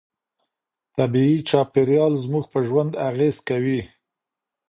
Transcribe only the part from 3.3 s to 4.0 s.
کوي.